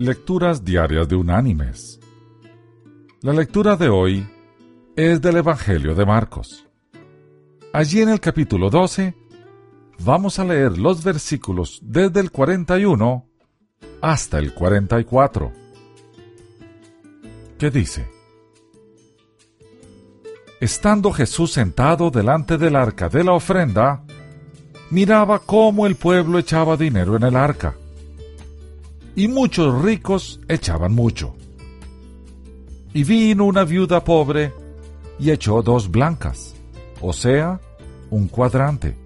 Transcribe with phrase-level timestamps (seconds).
[0.00, 2.00] Lecturas Diarias de Unánimes.
[3.20, 4.26] La lectura de hoy
[4.96, 6.66] es del Evangelio de Marcos.
[7.74, 9.14] Allí en el capítulo 12
[10.02, 13.26] vamos a leer los versículos desde el 41
[14.00, 15.52] hasta el 44.
[17.58, 18.08] ¿Qué dice?
[20.62, 24.02] Estando Jesús sentado delante del arca de la ofrenda,
[24.88, 27.76] miraba cómo el pueblo echaba dinero en el arca
[29.20, 31.34] y muchos ricos echaban mucho.
[32.94, 34.50] Y vino una viuda pobre
[35.18, 36.54] y echó dos blancas,
[37.02, 37.60] o sea,
[38.08, 38.96] un cuadrante.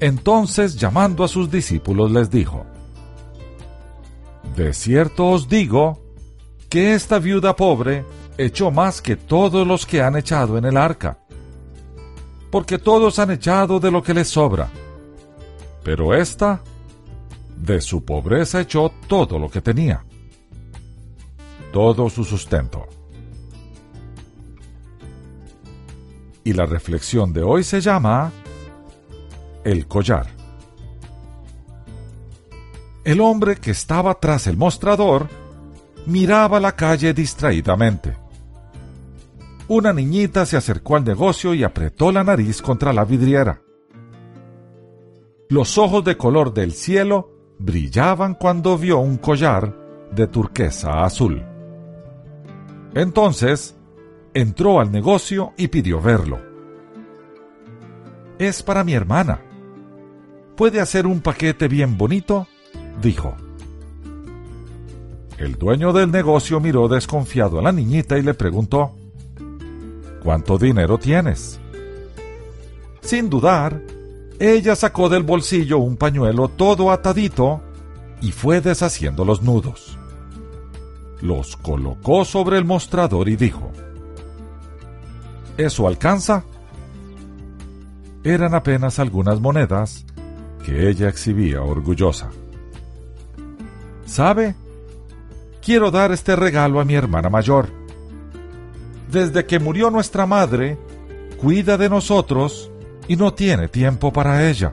[0.00, 2.66] Entonces, llamando a sus discípulos, les dijo,
[4.56, 6.00] De cierto os digo
[6.68, 8.04] que esta viuda pobre
[8.36, 11.20] echó más que todos los que han echado en el arca,
[12.50, 14.68] porque todos han echado de lo que les sobra,
[15.84, 16.62] pero esta
[17.62, 20.04] de su pobreza echó todo lo que tenía,
[21.72, 22.86] todo su sustento.
[26.44, 28.32] Y la reflexión de hoy se llama
[29.64, 30.26] El collar.
[33.04, 35.28] El hombre que estaba tras el mostrador
[36.06, 38.16] miraba la calle distraídamente.
[39.68, 43.60] Una niñita se acercó al negocio y apretó la nariz contra la vidriera.
[45.50, 49.74] Los ojos de color del cielo brillaban cuando vio un collar
[50.12, 51.44] de turquesa azul.
[52.94, 53.76] Entonces,
[54.34, 56.40] entró al negocio y pidió verlo.
[58.38, 59.40] Es para mi hermana.
[60.56, 62.46] ¿Puede hacer un paquete bien bonito?
[63.02, 63.34] dijo.
[65.38, 68.92] El dueño del negocio miró desconfiado a la niñita y le preguntó,
[70.22, 71.60] ¿Cuánto dinero tienes?
[73.00, 73.80] Sin dudar,
[74.40, 77.60] ella sacó del bolsillo un pañuelo todo atadito
[78.20, 79.98] y fue deshaciendo los nudos.
[81.20, 83.72] Los colocó sobre el mostrador y dijo,
[85.56, 86.44] ¿Eso alcanza?
[88.22, 90.04] Eran apenas algunas monedas
[90.64, 92.30] que ella exhibía orgullosa.
[94.06, 94.54] ¿Sabe?
[95.60, 97.68] Quiero dar este regalo a mi hermana mayor.
[99.10, 100.78] Desde que murió nuestra madre,
[101.40, 102.70] cuida de nosotros
[103.08, 104.70] y no tiene tiempo para ella.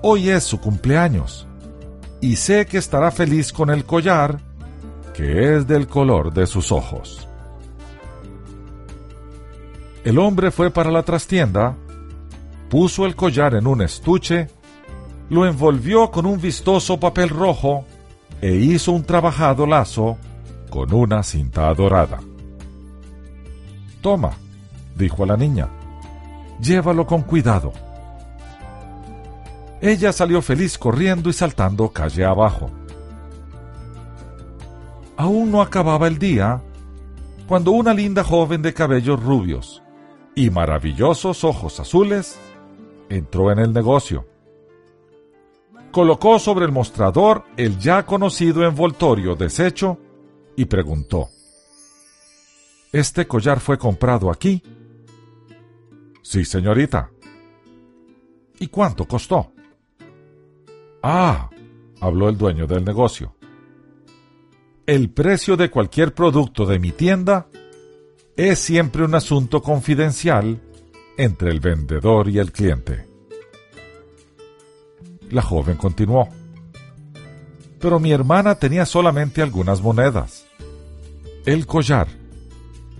[0.00, 1.46] Hoy es su cumpleaños
[2.20, 4.38] y sé que estará feliz con el collar
[5.12, 7.28] que es del color de sus ojos.
[10.04, 11.76] El hombre fue para la trastienda,
[12.68, 14.48] puso el collar en un estuche,
[15.30, 17.84] lo envolvió con un vistoso papel rojo
[18.40, 20.18] e hizo un trabajado lazo
[20.68, 22.20] con una cinta dorada.
[24.02, 24.32] Toma,
[24.96, 25.70] dijo a la niña,
[26.60, 27.72] llévalo con cuidado.
[29.80, 32.70] Ella salió feliz corriendo y saltando calle abajo.
[35.16, 36.62] Aún no acababa el día
[37.46, 39.82] cuando una linda joven de cabellos rubios
[40.34, 42.38] y maravillosos ojos azules
[43.08, 44.26] entró en el negocio.
[45.92, 49.98] Colocó sobre el mostrador el ya conocido envoltorio deshecho
[50.56, 51.28] y preguntó,
[52.92, 54.62] ¿Este collar fue comprado aquí?
[56.24, 57.10] Sí, señorita.
[58.58, 59.52] ¿Y cuánto costó?
[61.02, 61.50] Ah,
[62.00, 63.36] habló el dueño del negocio.
[64.86, 67.46] El precio de cualquier producto de mi tienda
[68.36, 70.62] es siempre un asunto confidencial
[71.18, 73.06] entre el vendedor y el cliente.
[75.30, 76.30] La joven continuó.
[77.78, 80.46] Pero mi hermana tenía solamente algunas monedas.
[81.44, 82.08] El collar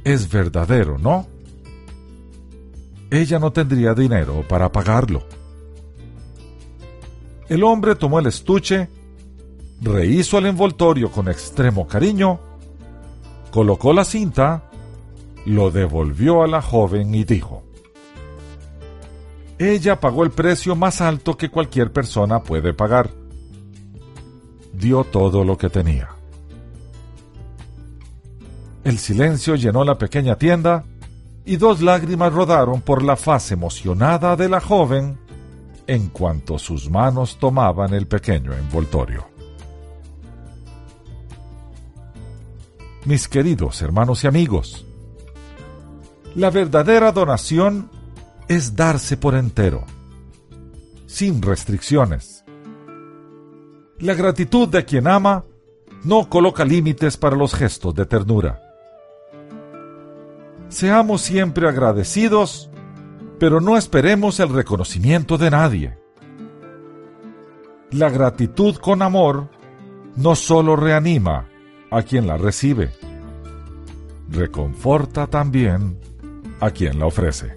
[0.05, 1.34] es verdadero, ¿no?
[3.11, 5.25] Ella no tendría dinero para pagarlo.
[7.49, 8.89] El hombre tomó el estuche,
[9.81, 12.41] rehizo el envoltorio con extremo cariño,
[13.51, 14.71] colocó la cinta,
[15.45, 17.63] lo devolvió a la joven y dijo,
[19.59, 23.11] ella pagó el precio más alto que cualquier persona puede pagar.
[24.73, 26.09] Dio todo lo que tenía.
[28.83, 30.85] El silencio llenó la pequeña tienda
[31.45, 35.19] y dos lágrimas rodaron por la faz emocionada de la joven
[35.87, 39.27] en cuanto sus manos tomaban el pequeño envoltorio.
[43.05, 44.87] Mis queridos hermanos y amigos,
[46.35, 47.91] la verdadera donación
[48.49, 49.85] es darse por entero,
[51.07, 52.45] sin restricciones.
[53.99, 55.45] La gratitud de quien ama
[56.03, 58.64] no coloca límites para los gestos de ternura
[60.75, 62.69] Seamos siempre agradecidos,
[63.39, 65.99] pero no esperemos el reconocimiento de nadie.
[67.93, 69.51] La gratitud con amor
[70.17, 71.49] no solo reanima
[71.93, 72.91] a quien la recibe,
[74.29, 75.97] reconforta también
[76.59, 77.57] a quien la ofrece.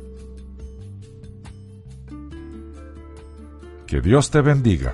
[3.87, 4.93] Que Dios te bendiga.